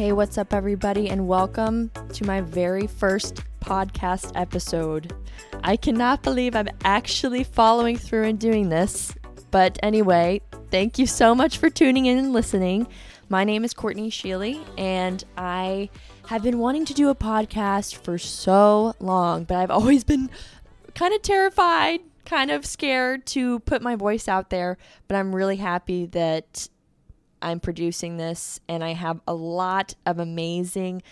[0.00, 5.12] Hey, what's up, everybody, and welcome to my very first podcast episode.
[5.62, 9.14] I cannot believe I'm actually following through and doing this.
[9.50, 10.40] But anyway,
[10.70, 12.86] thank you so much for tuning in and listening.
[13.28, 15.90] My name is Courtney Shealy, and I
[16.28, 20.30] have been wanting to do a podcast for so long, but I've always been
[20.94, 24.78] kind of terrified, kind of scared to put my voice out there.
[25.08, 26.70] But I'm really happy that
[27.42, 31.02] I'm producing this, and I have a lot of amazing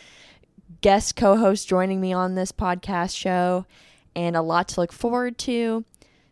[0.81, 3.67] guest co hosts joining me on this podcast show,
[4.15, 5.85] and a lot to look forward to.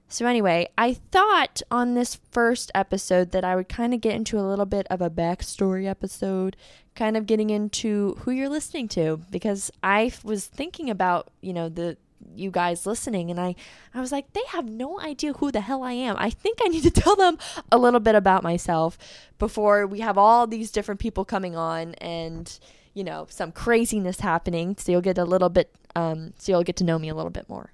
[0.08, 4.38] So, anyway, I thought on this first episode that I would kind of get into
[4.38, 6.56] a little bit of a backstory episode,
[6.94, 11.68] kind of getting into who you're listening to, because I was thinking about, you know,
[11.68, 11.96] the
[12.34, 13.54] you guys listening and I
[13.94, 16.16] I was like they have no idea who the hell I am.
[16.18, 17.38] I think I need to tell them
[17.70, 18.98] a little bit about myself
[19.38, 22.58] before we have all these different people coming on and
[22.94, 26.76] you know some craziness happening so you'll get a little bit um so you'll get
[26.76, 27.72] to know me a little bit more.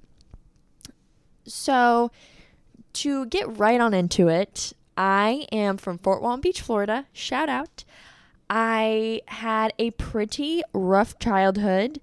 [1.45, 2.11] So
[2.95, 7.07] to get right on into it, I am from Fort Walton Beach, Florida.
[7.13, 7.85] Shout out.
[8.51, 12.01] I had a pretty rough childhood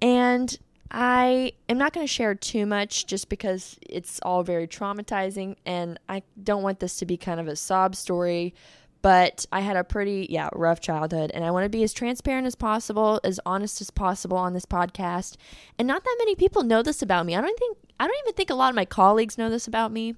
[0.00, 0.58] and
[0.92, 5.98] I am not going to share too much just because it's all very traumatizing and
[6.06, 8.54] I don't want this to be kind of a sob story.
[9.00, 12.46] But I had a pretty, yeah, rough childhood, and I want to be as transparent
[12.46, 15.34] as possible, as honest as possible on this podcast.
[15.76, 17.34] And not that many people know this about me.
[17.34, 19.90] I don't think, I don't even think a lot of my colleagues know this about
[19.90, 20.14] me.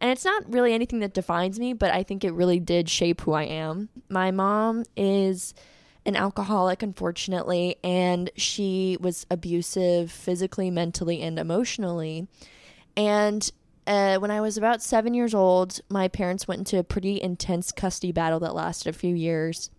[0.00, 3.22] And it's not really anything that defines me, but I think it really did shape
[3.22, 3.88] who I am.
[4.08, 5.52] My mom is
[6.08, 12.26] an alcoholic, unfortunately, and she was abusive physically, mentally, and emotionally.
[12.96, 13.50] And
[13.86, 17.70] uh, when I was about seven years old, my parents went into a pretty intense
[17.72, 19.70] custody battle that lasted a few years.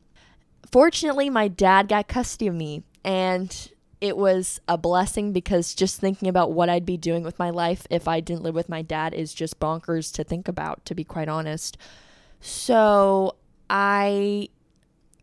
[0.71, 6.29] Fortunately, my dad got custody of me, and it was a blessing because just thinking
[6.29, 9.13] about what I'd be doing with my life if I didn't live with my dad
[9.13, 11.77] is just bonkers to think about, to be quite honest.
[12.39, 13.35] So
[13.69, 14.49] I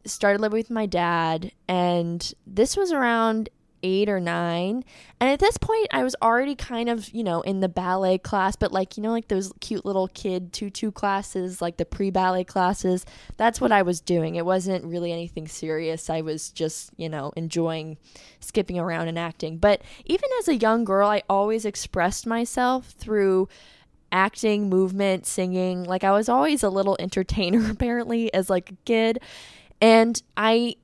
[0.07, 3.49] started living with my dad, and this was around
[3.83, 4.85] eight or nine.
[5.21, 8.57] And at this point, I was already kind of, you know, in the ballet class,
[8.57, 12.45] but like, you know, like those cute little kid tutu classes, like the pre ballet
[12.45, 13.07] classes.
[13.37, 14.35] That's what I was doing.
[14.35, 16.11] It wasn't really anything serious.
[16.11, 17.97] I was just, you know, enjoying
[18.41, 19.59] skipping around and acting.
[19.59, 23.49] But even as a young girl, I always expressed myself through
[24.13, 25.85] acting, movement, singing.
[25.85, 29.21] Like I was always a little entertainer apparently as like a kid.
[29.81, 30.77] And I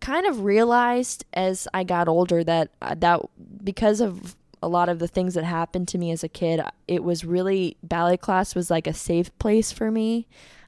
[0.00, 3.20] kind of realized as I got older that uh, that
[3.62, 7.02] because of a lot of the things that happened to me as a kid, it
[7.02, 10.26] was really ballet class was like a safe place for me.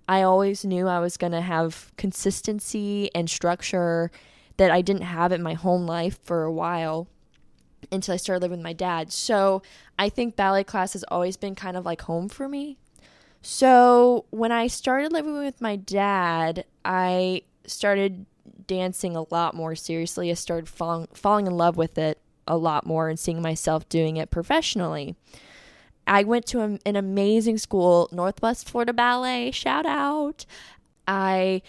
[0.08, 4.10] I always knew I was going to have consistency and structure
[4.56, 7.08] that I didn't have in my home life for a while
[7.90, 9.12] until I started living with my dad.
[9.12, 9.62] So
[9.98, 12.78] I think ballet class has always been kind of like home for me.
[13.42, 18.26] So when I started living with my dad, I started
[18.66, 20.30] dancing a lot more seriously.
[20.30, 24.16] I started falling falling in love with it a lot more and seeing myself doing
[24.16, 25.14] it professionally.
[26.06, 29.52] I went to a, an amazing school, Northwest Florida Ballet.
[29.52, 30.44] Shout out!
[31.06, 31.62] I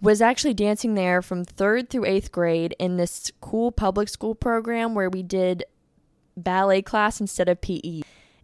[0.00, 4.94] was actually dancing there from third through eighth grade in this cool public school program
[4.94, 5.64] where we did
[6.36, 8.02] ballet class instead of PE.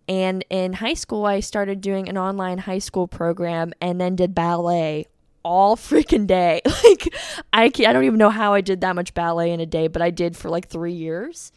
[0.09, 4.35] And in high school, I started doing an online high school program and then did
[4.35, 5.07] ballet
[5.43, 6.63] all freaking day.
[6.85, 7.15] Like
[7.53, 10.03] I I don't even know how I did that much ballet in a day, but
[10.03, 11.53] I did for like 3 years.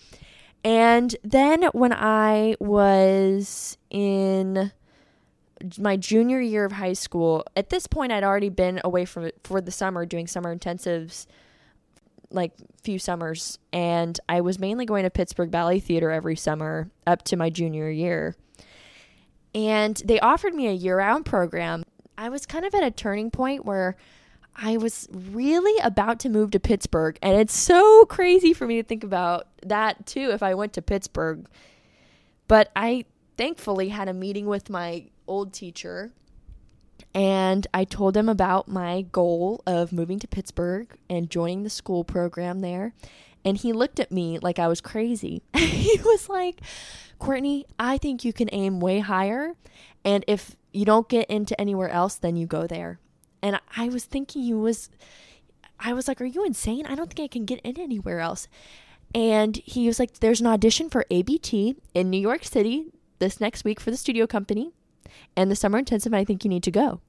[0.64, 4.72] And then when I was in
[5.80, 9.62] my junior year of high school, at this point I'd already been away from for
[9.62, 11.26] the summer doing summer intensives
[12.34, 17.24] like few summers and I was mainly going to Pittsburgh Ballet Theater every summer up
[17.24, 18.36] to my junior year.
[19.56, 21.83] And they offered me a year-round program
[22.18, 23.96] I was kind of at a turning point where
[24.56, 27.18] I was really about to move to Pittsburgh.
[27.22, 30.82] And it's so crazy for me to think about that too if I went to
[30.82, 31.48] Pittsburgh.
[32.48, 33.06] But I
[33.38, 36.12] thankfully had a meeting with my old teacher
[37.16, 42.04] and I told him about my goal of moving to Pittsburgh and joining the school
[42.04, 42.94] program there.
[43.46, 45.44] And he looked at me like I was crazy.
[45.56, 46.62] he was like,
[47.20, 49.54] Courtney, I think you can aim way higher.
[50.06, 53.00] And if you don't get into anywhere else, then you go there.
[53.42, 54.90] And I was thinking he was,
[55.80, 56.86] I was like, Are you insane?
[56.86, 58.48] I don't think I can get in anywhere else.
[59.14, 62.86] And he was like, There's an audition for ABT in New York City
[63.20, 64.72] this next week for the studio company
[65.36, 66.14] and the summer intensive.
[66.14, 67.02] I think you need to go.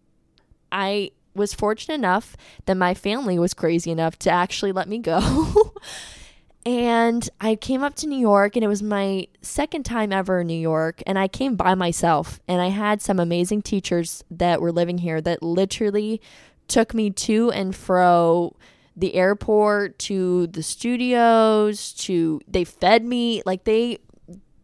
[0.71, 2.37] I was fortunate enough
[2.67, 5.73] that my family was crazy enough to actually let me go.
[6.67, 10.47] and I came up to New York, and it was my second time ever in
[10.47, 11.03] New York.
[11.07, 15.21] And I came by myself, and I had some amazing teachers that were living here
[15.21, 16.21] that literally
[16.69, 18.57] took me to and fro
[18.97, 23.99] the airport to the studios to they fed me like they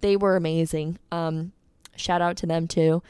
[0.01, 1.53] they were amazing um
[1.97, 3.03] shout out to them too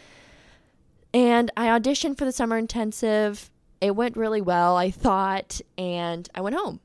[1.12, 3.50] and I auditioned for the summer intensive.
[3.80, 6.80] It went really well, I thought, and I went home.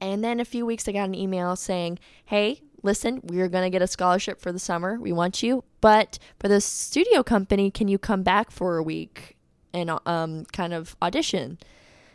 [0.00, 3.70] And then a few weeks, I got an email saying, Hey, listen, we're going to
[3.70, 4.98] get a scholarship for the summer.
[4.98, 5.64] We want you.
[5.80, 9.36] But for the studio company, can you come back for a week
[9.72, 11.58] and um, kind of audition?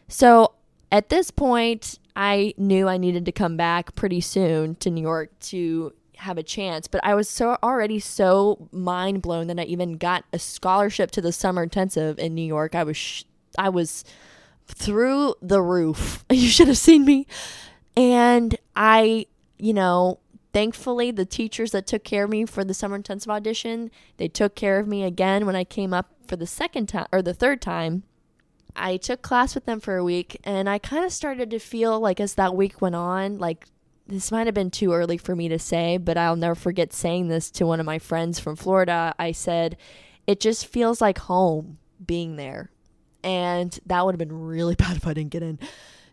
[0.07, 0.53] So
[0.91, 5.37] at this point, I knew I needed to come back pretty soon to New York
[5.39, 6.87] to have a chance.
[6.87, 11.21] But I was so already so mind blown that I even got a scholarship to
[11.21, 12.75] the summer intensive in New York.
[12.75, 13.23] I was sh-
[13.57, 14.05] I was
[14.67, 16.23] through the roof.
[16.31, 17.27] You should have seen me.
[17.95, 19.27] And I,
[19.57, 20.19] you know,
[20.53, 24.55] thankfully the teachers that took care of me for the summer intensive audition, they took
[24.55, 27.61] care of me again when I came up for the second time or the third
[27.61, 28.03] time.
[28.75, 31.99] I took class with them for a week and I kind of started to feel
[31.99, 33.67] like as that week went on, like
[34.07, 37.27] this might have been too early for me to say, but I'll never forget saying
[37.27, 39.15] this to one of my friends from Florida.
[39.17, 39.77] I said,
[40.27, 42.69] It just feels like home being there.
[43.23, 45.59] And that would have been really bad if I didn't get in.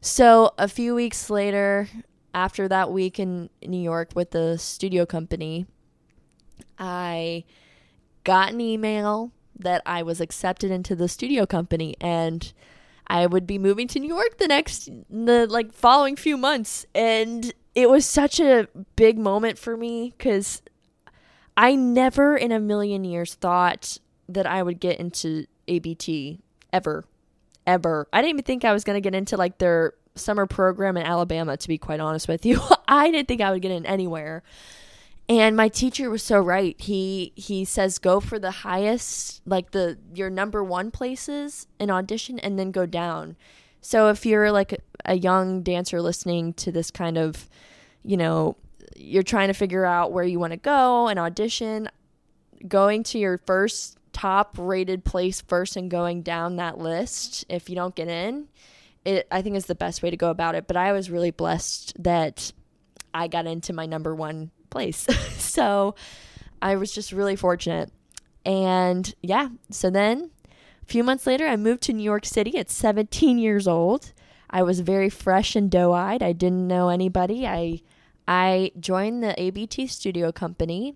[0.04, 1.88] So a few weeks later,
[2.34, 5.64] after that week in New York with the studio company,
[6.76, 7.44] I
[8.24, 12.52] got an email that I was accepted into the studio company and
[13.06, 16.84] I would be moving to New York the next the like following few months.
[16.96, 18.66] And it was such a
[18.96, 20.62] big moment for me cuz
[21.56, 23.98] I never in a million years thought
[24.28, 26.40] that I would get into ABT
[26.72, 27.04] ever
[27.66, 28.08] ever.
[28.12, 31.04] I didn't even think I was going to get into like their summer program in
[31.04, 32.60] Alabama to be quite honest with you.
[32.88, 34.42] I didn't think I would get in anywhere.
[35.28, 36.78] And my teacher was so right.
[36.80, 42.38] He he says go for the highest, like the your number one places in audition,
[42.40, 43.36] and then go down.
[43.80, 47.48] So if you're like a young dancer listening to this kind of,
[48.04, 48.56] you know,
[48.96, 51.88] you're trying to figure out where you want to go and audition,
[52.66, 57.74] going to your first top rated place first and going down that list if you
[57.74, 58.48] don't get in,
[59.04, 60.66] it I think is the best way to go about it.
[60.66, 62.52] But I was really blessed that
[63.14, 65.06] I got into my number one place.
[65.38, 65.94] so
[66.60, 67.90] I was just really fortunate.
[68.44, 70.30] And yeah, so then
[70.82, 74.12] a few months later, I moved to New York City at 17 years old.
[74.50, 76.22] I was very fresh and doe eyed.
[76.22, 77.46] I didn't know anybody.
[77.46, 77.80] I
[78.28, 80.94] I joined the ABT studio company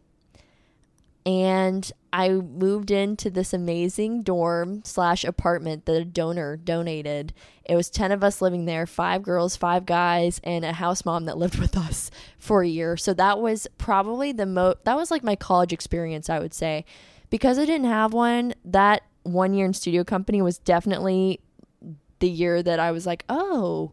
[1.26, 7.34] and I moved into this amazing dorm slash apartment that a donor donated.
[7.64, 11.24] It was 10 of us living there five girls, five guys, and a house mom
[11.24, 12.96] that lived with us for a year.
[12.96, 16.84] So that was probably the most, that was like my college experience, I would say.
[17.28, 21.40] Because I didn't have one, that one year in studio company was definitely
[22.20, 23.92] the year that I was like, oh,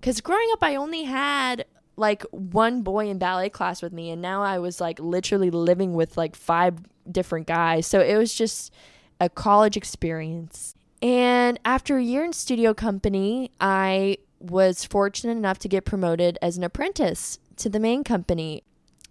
[0.00, 1.66] because growing up, I only had
[2.00, 5.94] like one boy in ballet class with me and now I was like literally living
[5.94, 6.78] with like five
[7.10, 7.86] different guys.
[7.86, 8.72] So it was just
[9.20, 10.74] a college experience.
[11.02, 16.56] And after a year in studio company, I was fortunate enough to get promoted as
[16.56, 18.64] an apprentice to the main company.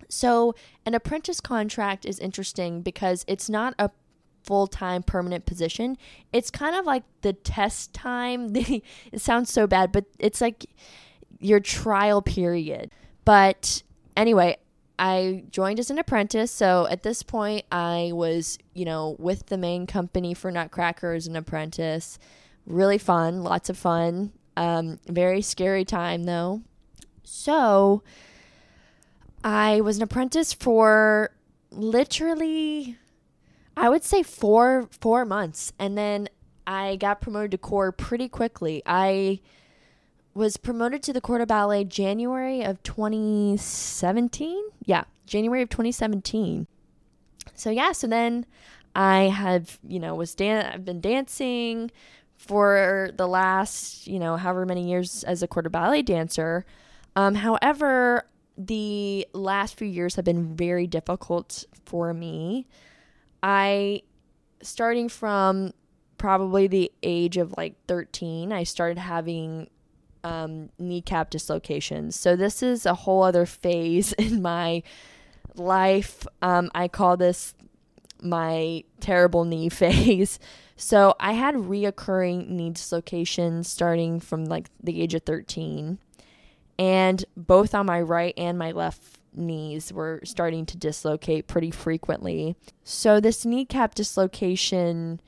[0.08, 0.55] So,
[0.86, 3.91] an apprentice contract is interesting because it's not a
[4.43, 5.98] full time permanent position.
[6.34, 8.50] It's kind of like the test time.
[8.55, 8.84] it
[9.17, 10.65] sounds so bad, but it's like
[11.39, 12.91] your trial period.
[13.25, 13.84] But
[14.15, 14.58] anyway,
[14.98, 16.51] I joined as an apprentice.
[16.51, 21.27] So at this point, I was, you know, with the main company for Nutcracker as
[21.27, 22.19] an apprentice.
[22.65, 24.34] Really fun, lots of fun.
[24.58, 26.62] Um, very scary time though.
[27.24, 28.03] So
[29.43, 31.31] I was an apprentice for
[31.72, 32.98] literally,
[33.77, 36.27] I would say four four months, and then
[36.67, 38.84] I got promoted to corps pretty quickly.
[38.86, 39.39] I
[40.33, 44.63] was promoted to the Corps de Ballet January of 2017.
[44.86, 46.67] Yeah, January of 2017.
[47.55, 48.45] So yeah, so then
[48.95, 51.91] I have, you know, was dan- I've been dancing
[52.38, 56.65] for the last, you know, however many years as a Corps de Ballet dancer.
[57.15, 58.25] Um, however,
[58.57, 62.67] the last few years have been very difficult for me.
[63.41, 64.03] I
[64.62, 65.74] starting from
[66.17, 69.69] probably the age of like 13, I started having
[70.23, 72.15] um, kneecap dislocations.
[72.15, 74.83] So this is a whole other phase in my
[75.55, 76.25] life.
[76.41, 77.53] Um, I call this
[78.21, 80.39] my terrible knee phase.
[80.75, 85.99] So I had reoccurring knee dislocations starting from like the age of 13.
[86.77, 92.55] And both on my right and my left knees were starting to dislocate pretty frequently.
[92.83, 95.19] So this kneecap dislocation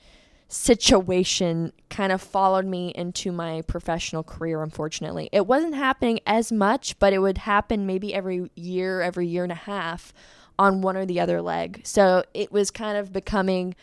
[0.51, 5.29] situation kind of followed me into my professional career, unfortunately.
[5.31, 9.51] It wasn't happening as much, but it would happen maybe every year, every year and
[9.51, 10.13] a half
[10.59, 11.81] on one or the other leg.
[11.85, 13.75] So it was kind of becoming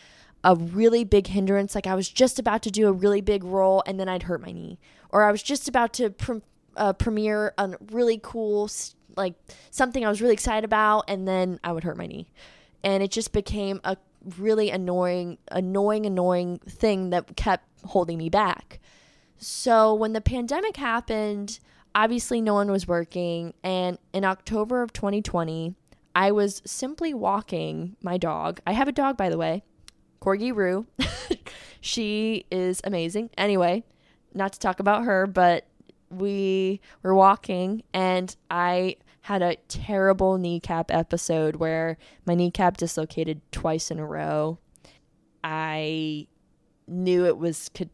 [0.45, 1.75] a really big hindrance.
[1.75, 4.43] Like I was just about to do a really big role and then I'd hurt
[4.43, 4.79] my knee.
[5.09, 6.15] Or I was just about to
[6.77, 8.71] uh, premiere a really cool,
[9.17, 9.35] like
[9.71, 12.31] something I was really excited about and then I would hurt my knee.
[12.85, 13.97] And it just became a
[14.39, 18.81] really annoying, annoying, annoying thing that kept holding me back.
[19.39, 21.61] So when the pandemic happened,
[21.95, 23.55] obviously no one was working.
[23.63, 25.75] And in October of 2020,
[26.15, 28.61] I was simply walking my dog.
[28.67, 29.63] I have a dog, by the way,
[30.21, 30.87] Corgi Roo.
[31.81, 33.31] she is amazing.
[33.39, 33.85] Anyway,
[34.35, 35.67] not to talk about her, but
[36.11, 38.97] we were walking and I
[39.29, 44.59] had a terrible kneecap episode where my kneecap dislocated twice in a row.
[45.45, 46.29] I
[46.87, 47.91] knew it was ca-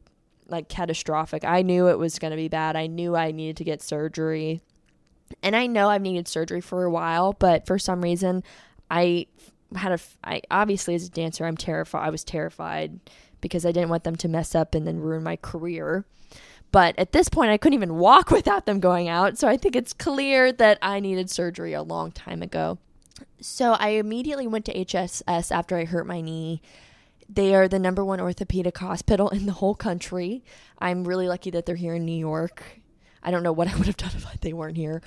[0.47, 1.45] like catastrophic.
[1.45, 2.77] I knew it was going to be bad.
[2.77, 4.63] I knew I needed to get surgery.
[5.43, 8.45] And I know I've needed surgery for a while, but for some reason
[8.89, 9.27] I
[9.75, 12.07] had a I obviously as a dancer I'm terrified.
[12.07, 13.01] I was terrified
[13.41, 16.05] because I didn't want them to mess up and then ruin my career.
[16.75, 19.39] But at this point, I couldn't even walk without them going out.
[19.39, 22.79] So I think it's clear that I needed surgery a long time ago.
[23.41, 26.61] So I immediately went to HSS after I hurt my knee.
[27.29, 30.43] They are the number one orthopedic hospital in the whole country.
[30.81, 32.65] I'm really lucky that they're here in New York.
[33.23, 35.01] I don't know what I would have done if they weren't here.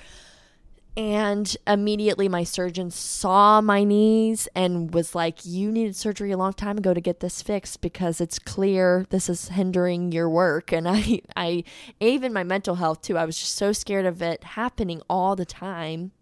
[0.96, 6.52] And immediately my surgeon saw my knees and was like, You needed surgery a long
[6.52, 10.72] time ago to get this fixed because it's clear this is hindering your work.
[10.72, 11.64] And I, I,
[12.00, 15.46] even my mental health too, I was just so scared of it happening all the
[15.46, 16.12] time.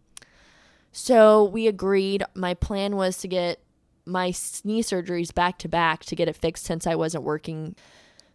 [0.93, 2.23] So we agreed.
[2.35, 3.61] My plan was to get
[4.07, 4.29] my
[4.65, 7.77] knee surgeries back to back to get it fixed since I wasn't working.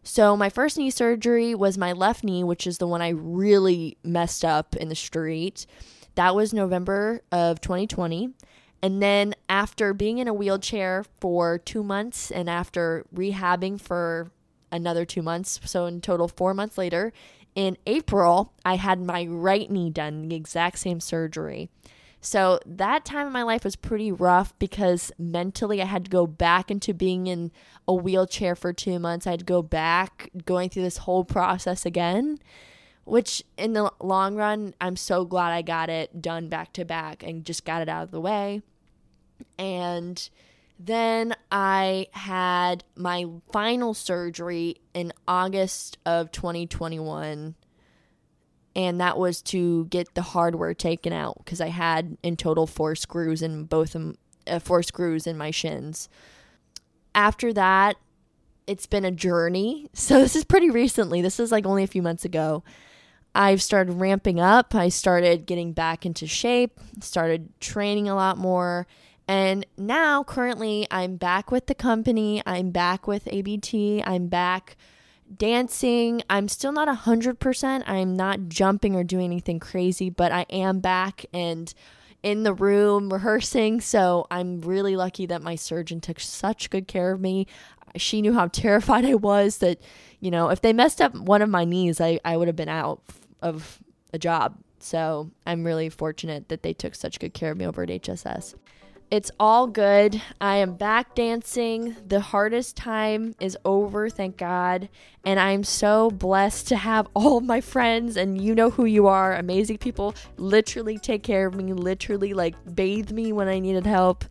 [0.03, 3.97] So, my first knee surgery was my left knee, which is the one I really
[4.03, 5.65] messed up in the street.
[6.15, 8.29] That was November of 2020.
[8.83, 14.31] And then after being in a wheelchair for two months and after rehabbing for
[14.71, 17.13] another two months, so in total four months later,
[17.53, 21.69] in April, I had my right knee done, the exact same surgery.
[22.21, 26.27] So that time in my life was pretty rough because mentally I had to go
[26.27, 27.51] back into being in
[27.87, 29.25] a wheelchair for two months.
[29.25, 32.37] I had to go back going through this whole process again
[33.11, 37.23] which in the long run, I'm so glad I got it done back to back
[37.23, 38.61] and just got it out of the way.
[39.59, 40.29] And
[40.79, 47.55] then I had my final surgery in August of 2021.
[48.77, 52.95] And that was to get the hardware taken out because I had in total four
[52.95, 54.15] screws in both of
[54.47, 56.07] uh, four screws in my shins.
[57.13, 57.97] After that,
[58.67, 59.89] it's been a journey.
[59.95, 61.21] So this is pretty recently.
[61.21, 62.63] This is like only a few months ago.
[63.33, 64.75] I've started ramping up.
[64.75, 68.87] I started getting back into shape, started training a lot more.
[69.27, 72.41] And now, currently, I'm back with the company.
[72.45, 74.03] I'm back with ABT.
[74.05, 74.75] I'm back
[75.37, 76.21] dancing.
[76.29, 77.83] I'm still not 100%.
[77.87, 81.73] I'm not jumping or doing anything crazy, but I am back and
[82.23, 83.81] in the room rehearsing.
[83.81, 87.47] So I'm really lucky that my surgeon took such good care of me.
[87.95, 89.81] She knew how terrified I was that,
[90.19, 92.69] you know, if they messed up one of my knees, I, I would have been
[92.69, 93.01] out
[93.41, 93.79] of
[94.13, 94.57] a job.
[94.79, 98.55] So I'm really fortunate that they took such good care of me over at HSS.
[99.11, 100.21] It's all good.
[100.39, 101.97] I am back dancing.
[102.07, 104.87] The hardest time is over, thank God.
[105.25, 109.35] And I'm so blessed to have all my friends, and you know who you are
[109.35, 114.23] amazing people, literally take care of me, literally like bathe me when I needed help.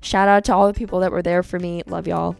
[0.00, 1.82] Shout out to all the people that were there for me.
[1.86, 2.36] Love y'all.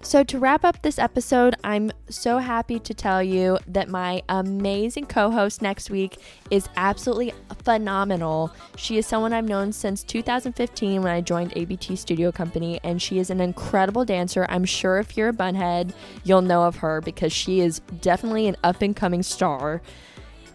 [0.00, 5.06] So, to wrap up this episode, I'm so happy to tell you that my amazing
[5.06, 6.18] co host next week
[6.52, 7.32] is absolutely
[7.64, 8.54] phenomenal.
[8.76, 13.18] She is someone I've known since 2015 when I joined ABT Studio Company, and she
[13.18, 14.46] is an incredible dancer.
[14.48, 18.56] I'm sure if you're a bunhead, you'll know of her because she is definitely an
[18.62, 19.82] up and coming star.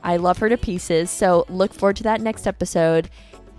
[0.05, 1.11] I love her to pieces.
[1.11, 3.09] So, look forward to that next episode.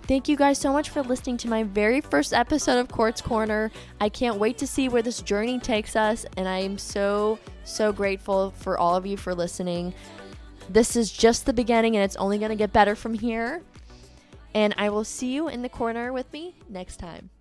[0.07, 3.71] Thank you guys so much for listening to my very first episode of Court's Corner.
[3.99, 7.91] I can't wait to see where this journey takes us, and I am so, so
[7.91, 9.95] grateful for all of you for listening.
[10.69, 13.63] This is just the beginning, and it's only going to get better from here.
[14.53, 17.31] And I will see you in the corner with me next time.